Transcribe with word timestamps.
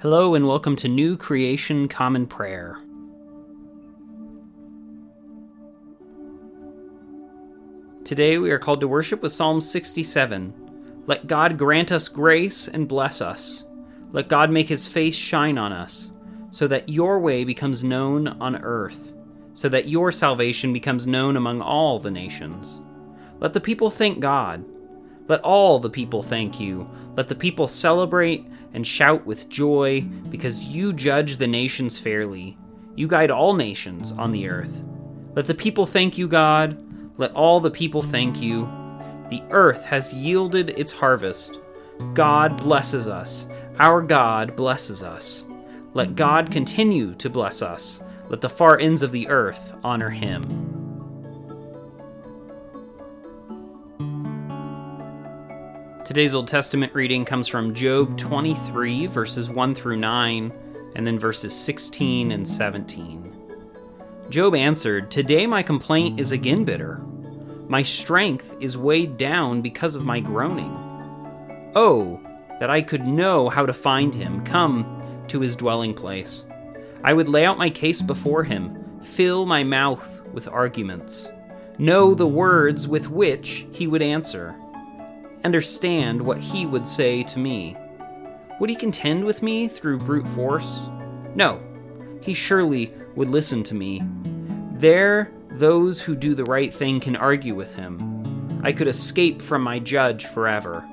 Hello, 0.00 0.34
and 0.34 0.46
welcome 0.46 0.76
to 0.76 0.88
New 0.88 1.16
Creation 1.16 1.88
Common 1.88 2.26
Prayer. 2.26 2.76
Today 8.04 8.36
we 8.36 8.50
are 8.50 8.58
called 8.58 8.80
to 8.80 8.88
worship 8.88 9.22
with 9.22 9.32
Psalm 9.32 9.62
67. 9.62 10.52
Let 11.06 11.26
God 11.26 11.56
grant 11.56 11.90
us 11.90 12.08
grace 12.08 12.68
and 12.68 12.86
bless 12.86 13.22
us. 13.22 13.64
Let 14.12 14.28
God 14.28 14.50
make 14.50 14.68
his 14.68 14.86
face 14.86 15.16
shine 15.16 15.56
on 15.56 15.72
us, 15.72 16.10
so 16.50 16.68
that 16.68 16.90
your 16.90 17.18
way 17.18 17.44
becomes 17.44 17.82
known 17.82 18.28
on 18.28 18.56
earth, 18.56 19.14
so 19.54 19.66
that 19.70 19.88
your 19.88 20.12
salvation 20.12 20.74
becomes 20.74 21.06
known 21.06 21.38
among 21.38 21.62
all 21.62 21.98
the 21.98 22.10
nations. 22.10 22.82
Let 23.40 23.54
the 23.54 23.62
people 23.62 23.90
thank 23.90 24.20
God. 24.20 24.62
Let 25.28 25.40
all 25.40 25.78
the 25.78 25.90
people 25.90 26.22
thank 26.22 26.60
you. 26.60 26.88
Let 27.16 27.28
the 27.28 27.34
people 27.34 27.66
celebrate 27.66 28.46
and 28.72 28.86
shout 28.86 29.24
with 29.24 29.48
joy, 29.48 30.02
because 30.28 30.66
you 30.66 30.92
judge 30.92 31.38
the 31.38 31.46
nations 31.46 31.98
fairly. 31.98 32.58
You 32.94 33.08
guide 33.08 33.30
all 33.30 33.54
nations 33.54 34.12
on 34.12 34.32
the 34.32 34.48
earth. 34.48 34.82
Let 35.34 35.46
the 35.46 35.54
people 35.54 35.86
thank 35.86 36.18
you, 36.18 36.28
God. 36.28 36.78
Let 37.18 37.32
all 37.32 37.60
the 37.60 37.70
people 37.70 38.02
thank 38.02 38.42
you. 38.42 38.64
The 39.30 39.42
earth 39.50 39.84
has 39.86 40.12
yielded 40.12 40.70
its 40.78 40.92
harvest. 40.92 41.58
God 42.12 42.58
blesses 42.58 43.08
us. 43.08 43.48
Our 43.78 44.02
God 44.02 44.54
blesses 44.56 45.02
us. 45.02 45.46
Let 45.94 46.14
God 46.14 46.52
continue 46.52 47.14
to 47.14 47.30
bless 47.30 47.62
us. 47.62 48.02
Let 48.28 48.42
the 48.42 48.50
far 48.50 48.78
ends 48.78 49.02
of 49.02 49.12
the 49.12 49.28
earth 49.28 49.72
honor 49.82 50.10
him. 50.10 50.75
Today's 56.06 56.36
Old 56.36 56.46
Testament 56.46 56.94
reading 56.94 57.24
comes 57.24 57.48
from 57.48 57.74
Job 57.74 58.16
23, 58.16 59.06
verses 59.06 59.50
1 59.50 59.74
through 59.74 59.96
9, 59.96 60.52
and 60.94 61.04
then 61.04 61.18
verses 61.18 61.52
16 61.52 62.30
and 62.30 62.46
17. 62.46 63.36
Job 64.30 64.54
answered, 64.54 65.10
Today 65.10 65.48
my 65.48 65.64
complaint 65.64 66.20
is 66.20 66.30
again 66.30 66.64
bitter. 66.64 66.98
My 67.66 67.82
strength 67.82 68.54
is 68.60 68.78
weighed 68.78 69.16
down 69.16 69.62
because 69.62 69.96
of 69.96 70.04
my 70.04 70.20
groaning. 70.20 70.70
Oh, 71.74 72.20
that 72.60 72.70
I 72.70 72.82
could 72.82 73.04
know 73.04 73.48
how 73.48 73.66
to 73.66 73.72
find 73.72 74.14
him, 74.14 74.44
come 74.44 75.24
to 75.26 75.40
his 75.40 75.56
dwelling 75.56 75.92
place. 75.92 76.44
I 77.02 77.14
would 77.14 77.28
lay 77.28 77.44
out 77.44 77.58
my 77.58 77.68
case 77.68 78.00
before 78.00 78.44
him, 78.44 79.00
fill 79.02 79.44
my 79.44 79.64
mouth 79.64 80.20
with 80.32 80.46
arguments, 80.46 81.28
know 81.78 82.14
the 82.14 82.28
words 82.28 82.86
with 82.86 83.10
which 83.10 83.66
he 83.72 83.88
would 83.88 84.02
answer 84.02 84.54
understand 85.46 86.20
what 86.20 86.38
he 86.38 86.66
would 86.66 86.88
say 86.88 87.22
to 87.22 87.38
me. 87.38 87.76
Would 88.58 88.68
he 88.68 88.74
contend 88.74 89.24
with 89.24 89.42
me 89.44 89.68
through 89.68 90.00
brute 90.00 90.26
force? 90.26 90.88
No, 91.36 91.62
he 92.20 92.34
surely 92.34 92.92
would 93.14 93.28
listen 93.28 93.62
to 93.62 93.74
me. 93.74 94.02
There, 94.72 95.30
those 95.50 96.02
who 96.02 96.16
do 96.16 96.34
the 96.34 96.44
right 96.44 96.74
thing 96.74 96.98
can 96.98 97.14
argue 97.14 97.54
with 97.54 97.74
him. 97.74 98.60
I 98.64 98.72
could 98.72 98.88
escape 98.88 99.40
from 99.40 99.62
my 99.62 99.78
judge 99.78 100.26
forever. 100.26 100.84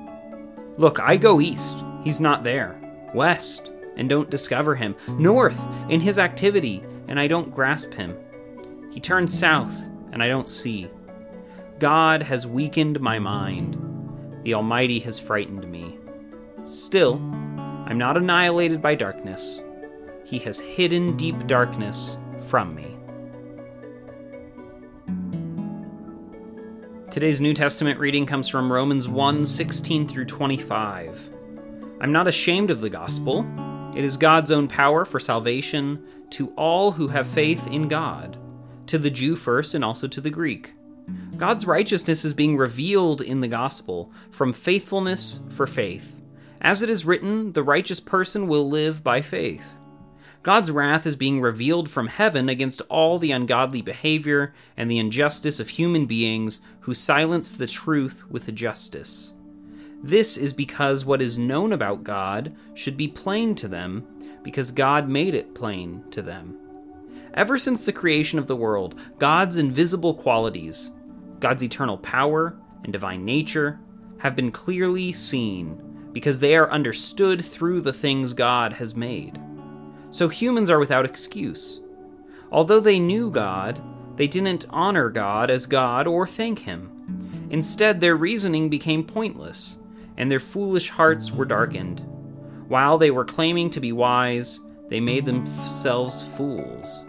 Look, 0.76 1.00
I 1.00 1.16
go 1.16 1.40
east, 1.40 1.82
he's 2.04 2.20
not 2.20 2.44
there. 2.44 2.80
West, 3.12 3.72
and 3.96 4.08
don't 4.08 4.30
discover 4.30 4.76
him. 4.76 4.94
North, 5.18 5.60
in 5.88 5.98
his 6.00 6.18
activity, 6.18 6.84
and 7.08 7.18
I 7.18 7.26
don't 7.26 7.50
grasp 7.50 7.92
him. 7.92 8.16
He 8.92 9.00
turns 9.00 9.36
south, 9.36 9.88
and 10.12 10.22
I 10.22 10.28
don't 10.28 10.48
see. 10.48 10.88
God 11.80 12.22
has 12.22 12.46
weakened 12.46 13.00
my 13.00 13.18
mind. 13.18 13.76
The 14.44 14.52
Almighty 14.52 15.00
has 15.00 15.18
frightened 15.18 15.66
me. 15.70 15.98
Still, 16.66 17.14
I'm 17.86 17.96
not 17.96 18.18
annihilated 18.18 18.82
by 18.82 18.94
darkness. 18.94 19.62
He 20.22 20.38
has 20.40 20.60
hidden 20.60 21.16
deep 21.16 21.46
darkness 21.46 22.18
from 22.40 22.74
me. 22.74 22.94
Today's 27.10 27.40
New 27.40 27.54
Testament 27.54 27.98
reading 27.98 28.26
comes 28.26 28.46
from 28.46 28.70
Romans 28.70 29.08
1 29.08 29.46
16 29.46 30.08
through 30.08 30.26
25. 30.26 31.30
I'm 32.02 32.12
not 32.12 32.28
ashamed 32.28 32.70
of 32.70 32.82
the 32.82 32.90
gospel. 32.90 33.46
It 33.96 34.04
is 34.04 34.18
God's 34.18 34.50
own 34.50 34.68
power 34.68 35.06
for 35.06 35.18
salvation 35.18 36.06
to 36.30 36.52
all 36.56 36.92
who 36.92 37.08
have 37.08 37.26
faith 37.26 37.66
in 37.68 37.88
God, 37.88 38.36
to 38.88 38.98
the 38.98 39.10
Jew 39.10 39.36
first 39.36 39.72
and 39.72 39.82
also 39.82 40.06
to 40.06 40.20
the 40.20 40.28
Greek. 40.28 40.74
God's 41.36 41.66
righteousness 41.66 42.24
is 42.24 42.34
being 42.34 42.56
revealed 42.56 43.20
in 43.20 43.40
the 43.40 43.48
gospel 43.48 44.12
from 44.30 44.52
faithfulness 44.52 45.40
for 45.50 45.66
faith. 45.66 46.20
As 46.60 46.80
it 46.80 46.88
is 46.88 47.04
written, 47.04 47.52
the 47.52 47.62
righteous 47.62 48.00
person 48.00 48.46
will 48.46 48.68
live 48.68 49.04
by 49.04 49.20
faith. 49.20 49.76
God's 50.42 50.70
wrath 50.70 51.06
is 51.06 51.16
being 51.16 51.40
revealed 51.40 51.88
from 51.88 52.06
heaven 52.06 52.48
against 52.48 52.82
all 52.90 53.18
the 53.18 53.32
ungodly 53.32 53.80
behavior 53.80 54.54
and 54.76 54.90
the 54.90 54.98
injustice 54.98 55.58
of 55.58 55.70
human 55.70 56.06
beings 56.06 56.60
who 56.80 56.94
silence 56.94 57.52
the 57.52 57.66
truth 57.66 58.24
with 58.28 58.54
justice. 58.54 59.32
This 60.02 60.36
is 60.36 60.52
because 60.52 61.06
what 61.06 61.22
is 61.22 61.38
known 61.38 61.72
about 61.72 62.04
God 62.04 62.54
should 62.74 62.96
be 62.96 63.08
plain 63.08 63.54
to 63.54 63.68
them, 63.68 64.06
because 64.42 64.70
God 64.70 65.08
made 65.08 65.34
it 65.34 65.54
plain 65.54 66.04
to 66.10 66.20
them. 66.20 66.58
Ever 67.32 67.56
since 67.56 67.84
the 67.84 67.92
creation 67.92 68.38
of 68.38 68.46
the 68.46 68.54
world, 68.54 68.94
God's 69.18 69.56
invisible 69.56 70.12
qualities, 70.12 70.90
God's 71.44 71.62
eternal 71.62 71.98
power 71.98 72.56
and 72.84 72.90
divine 72.90 73.26
nature, 73.26 73.78
have 74.20 74.34
been 74.34 74.50
clearly 74.50 75.12
seen 75.12 76.08
because 76.10 76.40
they 76.40 76.56
are 76.56 76.70
understood 76.70 77.44
through 77.44 77.82
the 77.82 77.92
things 77.92 78.32
God 78.32 78.72
has 78.72 78.96
made. 78.96 79.38
So 80.08 80.28
humans 80.28 80.70
are 80.70 80.78
without 80.78 81.04
excuse. 81.04 81.82
Although 82.50 82.80
they 82.80 82.98
knew 82.98 83.30
God, 83.30 83.78
they 84.16 84.26
didn't 84.26 84.64
honor 84.70 85.10
God 85.10 85.50
as 85.50 85.66
God 85.66 86.06
or 86.06 86.26
thank 86.26 86.60
Him. 86.60 87.48
Instead, 87.50 88.00
their 88.00 88.16
reasoning 88.16 88.70
became 88.70 89.04
pointless, 89.04 89.76
and 90.16 90.30
their 90.30 90.40
foolish 90.40 90.88
hearts 90.88 91.30
were 91.30 91.44
darkened. 91.44 92.00
While 92.68 92.96
they 92.96 93.10
were 93.10 93.26
claiming 93.26 93.68
to 93.68 93.80
be 93.80 93.92
wise, 93.92 94.60
they 94.88 94.98
made 94.98 95.26
themselves 95.26 96.24
fools. 96.24 97.04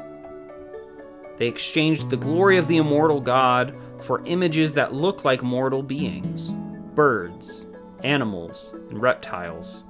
They 1.37 1.47
exchanged 1.47 2.09
the 2.09 2.17
glory 2.17 2.57
of 2.57 2.67
the 2.67 2.77
immortal 2.77 3.21
God 3.21 3.73
for 4.01 4.23
images 4.25 4.73
that 4.73 4.93
look 4.93 5.25
like 5.25 5.43
mortal 5.43 5.83
beings 5.83 6.53
birds, 6.95 7.65
animals, 8.03 8.73
and 8.89 9.01
reptiles. 9.01 9.83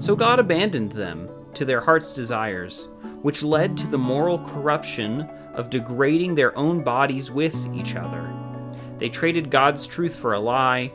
So 0.00 0.16
God 0.16 0.40
abandoned 0.40 0.92
them 0.92 1.28
to 1.54 1.64
their 1.64 1.80
heart's 1.80 2.12
desires, 2.12 2.88
which 3.22 3.42
led 3.44 3.76
to 3.76 3.86
the 3.86 3.98
moral 3.98 4.38
corruption 4.38 5.28
of 5.54 5.70
degrading 5.70 6.34
their 6.34 6.56
own 6.58 6.82
bodies 6.82 7.30
with 7.30 7.72
each 7.74 7.94
other. 7.94 8.32
They 8.98 9.08
traded 9.08 9.50
God's 9.50 9.86
truth 9.86 10.14
for 10.14 10.34
a 10.34 10.40
lie, 10.40 10.92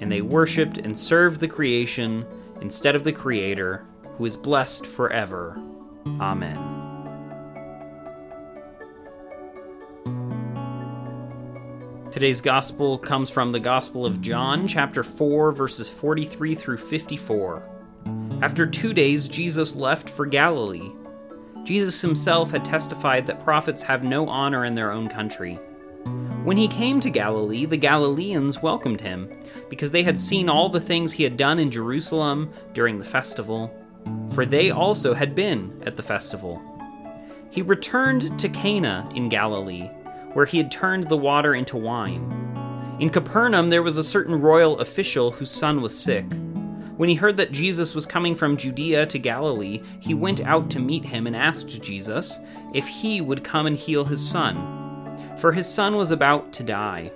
and 0.00 0.10
they 0.10 0.22
worshiped 0.22 0.78
and 0.78 0.96
served 0.96 1.40
the 1.40 1.48
creation 1.48 2.26
instead 2.60 2.94
of 2.94 3.04
the 3.04 3.12
Creator, 3.12 3.84
who 4.16 4.24
is 4.24 4.36
blessed 4.36 4.86
forever. 4.86 5.60
Amen. 6.20 6.71
Today's 12.22 12.40
gospel 12.40 12.98
comes 12.98 13.30
from 13.30 13.50
the 13.50 13.58
Gospel 13.58 14.06
of 14.06 14.20
John, 14.20 14.68
chapter 14.68 15.02
4, 15.02 15.50
verses 15.50 15.90
43 15.90 16.54
through 16.54 16.76
54. 16.76 17.68
After 18.40 18.64
two 18.64 18.94
days, 18.94 19.26
Jesus 19.26 19.74
left 19.74 20.08
for 20.08 20.24
Galilee. 20.24 20.92
Jesus 21.64 22.00
himself 22.00 22.52
had 22.52 22.64
testified 22.64 23.26
that 23.26 23.42
prophets 23.42 23.82
have 23.82 24.04
no 24.04 24.28
honor 24.28 24.64
in 24.64 24.76
their 24.76 24.92
own 24.92 25.08
country. 25.08 25.54
When 26.44 26.56
he 26.56 26.68
came 26.68 27.00
to 27.00 27.10
Galilee, 27.10 27.64
the 27.64 27.76
Galileans 27.76 28.62
welcomed 28.62 29.00
him, 29.00 29.28
because 29.68 29.90
they 29.90 30.04
had 30.04 30.20
seen 30.20 30.48
all 30.48 30.68
the 30.68 30.78
things 30.78 31.14
he 31.14 31.24
had 31.24 31.36
done 31.36 31.58
in 31.58 31.72
Jerusalem 31.72 32.52
during 32.72 32.98
the 32.98 33.04
festival, 33.04 33.74
for 34.30 34.46
they 34.46 34.70
also 34.70 35.12
had 35.12 35.34
been 35.34 35.82
at 35.84 35.96
the 35.96 36.04
festival. 36.04 36.62
He 37.50 37.62
returned 37.62 38.38
to 38.38 38.48
Cana 38.48 39.10
in 39.12 39.28
Galilee 39.28 39.90
where 40.34 40.46
he 40.46 40.58
had 40.58 40.70
turned 40.70 41.08
the 41.08 41.16
water 41.16 41.54
into 41.54 41.76
wine. 41.76 42.52
In 43.00 43.10
Capernaum, 43.10 43.68
there 43.68 43.82
was 43.82 43.98
a 43.98 44.04
certain 44.04 44.40
royal 44.40 44.78
official 44.78 45.32
whose 45.32 45.50
son 45.50 45.80
was 45.80 45.98
sick. 45.98 46.26
When 46.96 47.08
he 47.08 47.14
heard 47.16 47.36
that 47.38 47.52
Jesus 47.52 47.94
was 47.94 48.06
coming 48.06 48.34
from 48.34 48.56
Judea 48.56 49.06
to 49.06 49.18
Galilee, 49.18 49.82
he 49.98 50.14
went 50.14 50.40
out 50.42 50.70
to 50.70 50.78
meet 50.78 51.04
him 51.04 51.26
and 51.26 51.34
asked 51.34 51.82
Jesus 51.82 52.38
if 52.74 52.86
he 52.86 53.20
would 53.20 53.42
come 53.42 53.66
and 53.66 53.74
heal 53.76 54.04
his 54.04 54.26
son, 54.26 54.56
for 55.36 55.52
his 55.52 55.66
son 55.66 55.96
was 55.96 56.10
about 56.10 56.52
to 56.52 56.62
die. 56.62 57.10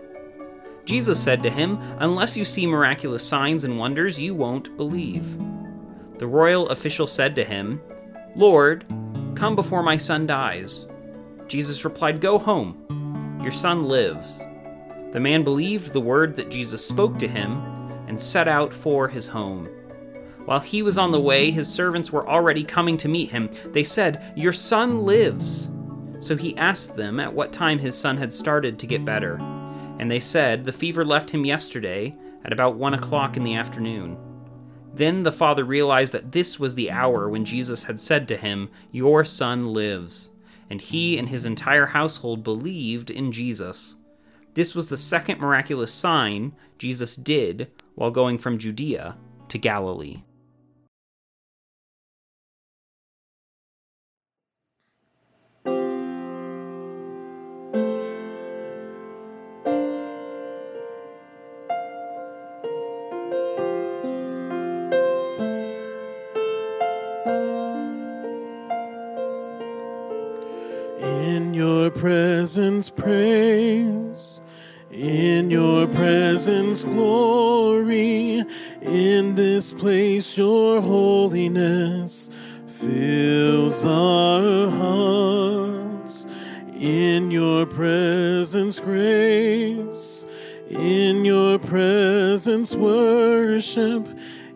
Jesus 0.85 1.23
said 1.23 1.43
to 1.43 1.51
him, 1.51 1.79
Unless 1.99 2.37
you 2.37 2.45
see 2.45 2.67
miraculous 2.67 3.27
signs 3.27 3.65
and 3.65 3.79
wonders, 3.79 4.19
you 4.19 4.35
won't 4.35 4.77
believe. 4.77 5.37
The 6.19 6.27
royal 6.27 6.69
official 6.69 7.07
said 7.07 7.37
to 7.37 7.45
him, 7.45 7.81
Lord, 8.35 8.87
come 9.35 9.55
before 9.55 9.83
my 9.83 9.99
son 9.99 10.27
dies. 10.27 10.87
Jesus 11.49 11.85
replied, 11.85 12.21
Go 12.21 12.39
home 12.39 12.87
your 13.47 13.53
son 13.53 13.85
lives. 13.85 14.45
The 15.13 15.21
man 15.21 15.45
believed 15.45 15.93
the 15.93 16.01
word 16.01 16.35
that 16.35 16.51
Jesus 16.51 16.85
spoke 16.85 17.17
to 17.21 17.29
him 17.29 17.63
and 18.09 18.21
set 18.21 18.49
out 18.49 18.75
for 18.75 19.07
his 19.07 19.29
home. 19.29 19.67
While 20.47 20.59
he 20.59 20.83
was 20.83 20.99
on 20.99 21.13
the 21.13 21.21
way, 21.21 21.53
his 21.53 21.73
servants 21.73 22.11
were 22.11 22.29
already 22.29 22.65
coming 22.65 22.97
to 22.97 23.09
meet 23.09 23.31
him. 23.31 23.49
They 23.67 23.85
said, 23.85 24.33
Your 24.35 24.53
son 24.53 25.05
lives. 25.05 25.71
So 26.19 26.37
he 26.37 26.57
asked 26.57 26.97
them 26.97 27.21
at 27.21 27.33
what 27.33 27.53
time 27.53 27.79
his 27.79 27.97
son 27.97 28.17
had 28.17 28.33
started 28.33 28.81
to 28.81 28.87
get 28.89 29.05
better. 29.05 29.37
And 30.01 30.11
they 30.11 30.19
said, 30.19 30.65
The 30.65 30.73
fever 30.73 31.05
left 31.05 31.31
him 31.31 31.45
yesterday 31.45 32.17
at 32.45 32.53
about 32.53 32.75
one 32.75 32.95
o'clock 32.95 33.37
in 33.37 33.45
the 33.45 33.55
afternoon. 33.55 34.19
Then 34.93 35.23
the 35.23 35.31
father 35.31 35.65
realized 35.65 36.13
that 36.15 36.33
this 36.33 36.59
was 36.59 36.75
the 36.75 36.91
hour 36.91 37.29
when 37.29 37.45
Jesus 37.45 37.85
had 37.85 38.01
said 38.01 38.27
to 38.27 38.37
him, 38.37 38.71
Your 38.91 39.25
son 39.25 39.73
lives. 39.73 40.33
And 40.69 40.81
he 40.81 41.19
and 41.19 41.29
his 41.29 41.45
entire 41.45 41.87
household 41.87 42.43
believed 42.43 43.11
in 43.11 43.33
Jesus. 43.33 43.97
This 44.55 44.75
was 44.75 44.89
the 44.89 44.97
second 44.97 45.41
miraculous 45.41 45.93
sign 45.93 46.55
Jesus 46.79 47.15
did 47.15 47.71
while 47.95 48.11
going 48.11 48.39
from 48.39 48.59
Judea 48.59 49.17
to 49.49 49.59
Galilee. 49.59 50.23
Presence, 76.67 76.85
glory. 76.85 78.45
In 78.83 79.35
this 79.35 79.73
place, 79.73 80.37
your 80.37 80.81
holiness 80.81 82.31
fills 82.67 83.85
our 83.85 84.71
hearts. 84.71 86.27
In 86.73 87.31
your 87.31 87.67
presence, 87.67 88.81
grace. 88.81 90.27
In 90.69 91.25
your 91.25 91.59
presence, 91.59 92.75
worship. 92.75 94.09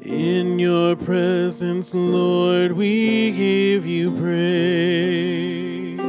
In 0.03 0.59
your 0.59 0.97
presence, 0.97 1.95
Lord, 1.95 2.73
we 2.73 3.31
give 3.33 3.87
you 3.87 4.11
praise. 4.17 6.01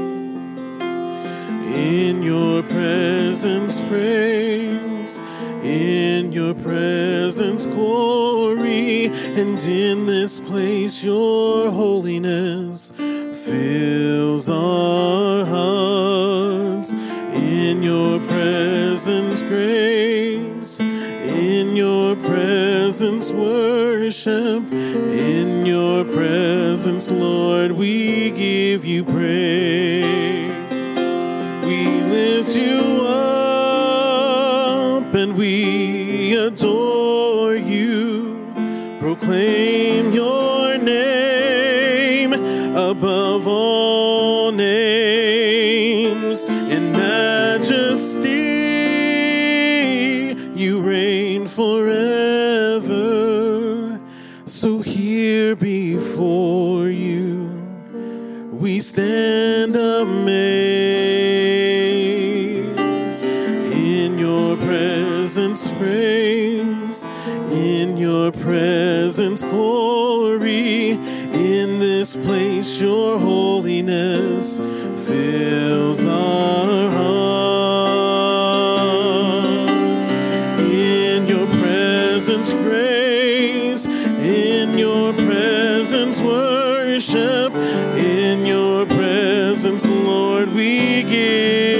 In 1.75 2.23
your 2.23 2.63
presence, 2.63 3.79
praise. 3.81 4.90
In 5.19 6.31
your 6.31 6.53
presence, 6.53 7.65
glory. 7.65 9.05
And 9.05 9.61
in 9.63 10.05
this 10.05 10.39
place, 10.39 11.03
your 11.03 11.71
holiness 11.71 12.91
fills 12.95 14.47
our 14.49 15.45
hearts. 15.45 16.93
In 17.33 17.83
your 17.83 18.19
presence, 18.21 19.41
grace. 19.41 20.79
In 20.79 21.75
your 21.75 22.15
presence, 22.15 23.31
worship. 23.31 24.63
In 24.71 25.65
your 25.65 26.03
presence, 26.05 27.09
Lord, 27.09 27.71
we 27.71 28.31
give 28.31 28.85
you 28.85 29.03
praise. 29.03 30.51
We 31.63 32.01
lift 32.01 32.55
you 32.55 32.90
and 35.21 35.37
we 35.37 36.35
adore 36.35 37.53
you. 37.55 38.35
Proclaim 38.99 40.11
your 40.13 40.79
name 40.79 42.33
above 42.33 43.47
all 43.47 44.51
names 44.51 46.43
in 46.43 46.91
majesty. 46.93 48.29
You 50.59 50.81
reign 50.81 51.45
forever. 51.45 52.89
So 54.45 54.79
here 54.79 55.55
before 55.55 56.89
you 56.89 57.47
we 58.51 58.79
stand 58.79 59.75
amazed 59.75 61.10
praise, 65.81 67.05
in 67.51 67.97
your 67.97 68.31
presence, 68.31 69.41
glory. 69.41 70.91
In 70.91 71.79
this 71.79 72.15
place, 72.15 72.79
your 72.79 73.17
holiness 73.17 74.59
fills 75.07 76.05
our 76.05 76.89
hearts. 76.91 77.27
In 80.59 81.27
your 81.27 81.47
presence, 81.47 82.53
grace, 82.53 83.85
in 83.85 84.77
your 84.77 85.13
presence, 85.13 86.19
worship, 86.19 87.55
in 87.95 88.45
your 88.45 88.85
presence, 88.85 89.85
Lord, 89.87 90.53
we 90.53 91.03
give 91.03 91.70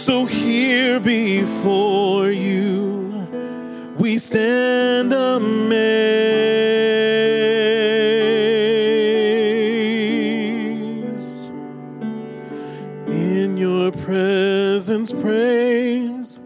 So 0.00 0.24
here 0.24 0.98
before 0.98 2.30
you 2.30 3.28
we 3.98 4.16
stand 4.16 5.12
amazed 5.12 5.50
in 13.08 13.58
your 13.58 13.92
presence, 13.92 15.12
praise, 15.12 16.40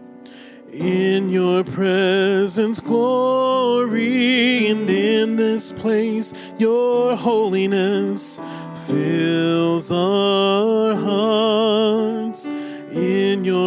in 0.73 1.29
your 1.29 1.63
presence, 1.63 2.81
glory, 2.81 4.67
and 4.67 4.89
in 4.89 5.37
this 5.37 5.71
place, 5.71 6.33
your 6.59 7.15
holiness 7.15 8.41
fills 8.85 9.89
our 9.91 10.93
hearts. 10.93 11.64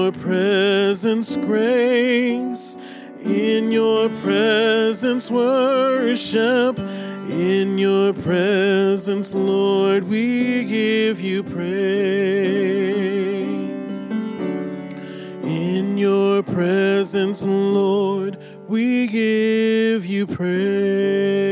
Your 0.08 0.16
presence, 0.22 1.36
grace, 1.36 2.78
in 3.22 3.70
your 3.70 4.08
presence, 4.08 5.30
worship. 5.30 6.78
In 7.28 7.76
your 7.76 8.14
presence, 8.14 9.34
Lord, 9.34 10.04
we 10.04 10.64
give 10.64 11.20
you 11.20 11.42
praise. 11.42 11.58
In 15.42 15.98
your 15.98 16.42
presence, 16.42 17.42
Lord, 17.42 18.38
we 18.66 19.08
give 19.08 20.06
you 20.06 20.26
praise. 20.26 21.47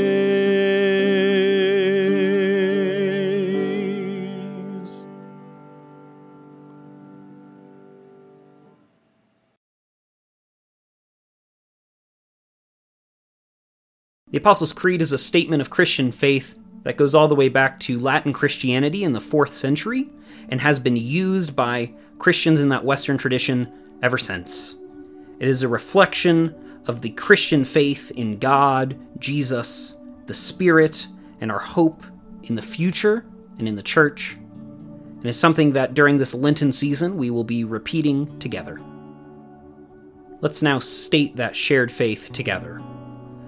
The 14.37 14.43
Apostles' 14.43 14.75
Creed 14.75 15.01
is 15.01 15.13
a 15.13 15.17
statement 15.17 15.63
of 15.63 15.71
Christian 15.71 16.13
faith 16.13 16.59
that 16.83 16.99
goes 16.99 17.15
all 17.15 17.27
the 17.27 17.35
way 17.35 17.49
back 17.49 17.81
to 17.81 17.99
Latin 17.99 18.35
Christianity 18.35 19.03
in 19.03 19.15
the 19.15 19.19
4th 19.19 19.53
century 19.53 20.11
and 20.51 20.61
has 20.61 20.79
been 20.79 20.99
used 20.99 21.57
by 21.57 21.95
Christians 22.19 22.61
in 22.61 22.69
that 22.69 22.85
Western 22.85 23.17
tradition 23.17 23.73
ever 24.03 24.19
since. 24.19 24.77
It 25.41 25.49
is 25.49 25.63
a 25.63 25.69
reflection 25.69 26.55
of 26.87 27.01
the 27.01 27.09
Christian 27.13 27.65
faith 27.65 28.11
in 28.11 28.39
God, 28.39 28.99
Jesus, 29.19 29.97
the 30.27 30.35
Spirit, 30.35 31.09
and 31.41 31.51
our 31.51 31.59
hope 31.59 32.05
in 32.43 32.57
the 32.57 32.61
future 32.61 33.25
and 33.59 33.67
in 33.67 33.75
the 33.75 33.83
church. 33.83 34.35
And 34.35 35.25
is 35.25 35.41
something 35.41 35.73
that 35.73 35.95
during 35.95 36.19
this 36.19 36.35
Lenten 36.35 36.73
season 36.73 37.17
we 37.17 37.31
will 37.31 37.43
be 37.43 37.65
repeating 37.65 38.39
together. 38.39 38.79
Let's 40.43 40.61
now 40.61 40.79
state 40.79 41.37
that 41.37 41.57
shared 41.57 41.91
faith 41.91 42.35
together. 42.35 42.83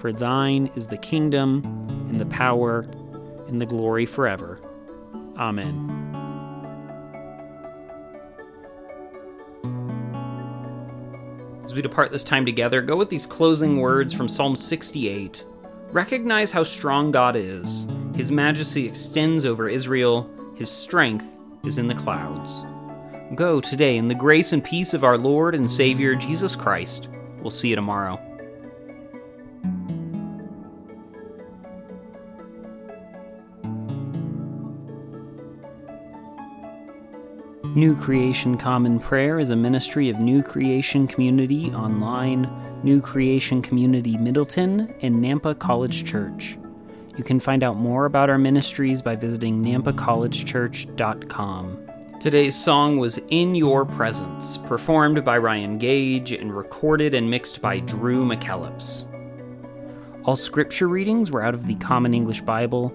For 0.00 0.14
thine 0.14 0.70
is 0.76 0.86
the 0.86 0.96
kingdom, 0.96 1.62
and 2.08 2.18
the 2.18 2.24
power, 2.24 2.86
and 3.48 3.60
the 3.60 3.66
glory 3.66 4.06
forever. 4.06 4.58
Amen. 5.36 5.90
As 11.62 11.74
we 11.74 11.82
depart 11.82 12.10
this 12.10 12.24
time 12.24 12.46
together, 12.46 12.80
go 12.80 12.96
with 12.96 13.10
these 13.10 13.26
closing 13.26 13.78
words 13.78 14.14
from 14.14 14.26
Psalm 14.26 14.56
68. 14.56 15.44
Recognize 15.90 16.50
how 16.50 16.64
strong 16.64 17.10
God 17.10 17.36
is. 17.36 17.86
His 18.16 18.30
majesty 18.30 18.88
extends 18.88 19.44
over 19.44 19.68
Israel, 19.68 20.30
His 20.56 20.70
strength 20.70 21.36
is 21.62 21.76
in 21.76 21.88
the 21.88 21.94
clouds. 21.94 22.64
Go 23.34 23.60
today 23.60 23.98
in 23.98 24.08
the 24.08 24.14
grace 24.14 24.54
and 24.54 24.64
peace 24.64 24.94
of 24.94 25.04
our 25.04 25.18
Lord 25.18 25.54
and 25.54 25.70
Savior 25.70 26.14
Jesus 26.14 26.56
Christ. 26.56 27.10
We'll 27.40 27.50
see 27.50 27.68
you 27.68 27.76
tomorrow. 27.76 28.29
New 37.80 37.96
Creation 37.96 38.56
Common 38.58 38.98
Prayer 38.98 39.38
is 39.38 39.48
a 39.48 39.56
ministry 39.56 40.10
of 40.10 40.20
New 40.20 40.42
Creation 40.42 41.06
Community 41.06 41.70
Online, 41.70 42.46
New 42.82 43.00
Creation 43.00 43.62
Community 43.62 44.18
Middleton, 44.18 44.94
and 45.00 45.24
Nampa 45.24 45.58
College 45.58 46.04
Church. 46.04 46.58
You 47.16 47.24
can 47.24 47.40
find 47.40 47.62
out 47.62 47.78
more 47.78 48.04
about 48.04 48.28
our 48.28 48.36
ministries 48.36 49.00
by 49.00 49.16
visiting 49.16 49.64
nampacollegechurch.com. 49.64 51.78
Today's 52.20 52.54
song 52.54 52.98
was 52.98 53.16
In 53.30 53.54
Your 53.54 53.86
Presence, 53.86 54.58
performed 54.58 55.24
by 55.24 55.38
Ryan 55.38 55.78
Gage 55.78 56.32
and 56.32 56.54
recorded 56.54 57.14
and 57.14 57.30
mixed 57.30 57.62
by 57.62 57.80
Drew 57.80 58.26
McKellips. 58.26 59.06
All 60.26 60.36
scripture 60.36 60.86
readings 60.86 61.30
were 61.30 61.42
out 61.42 61.54
of 61.54 61.66
the 61.66 61.76
Common 61.76 62.12
English 62.12 62.42
Bible. 62.42 62.94